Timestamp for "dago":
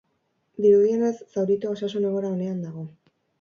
2.67-2.89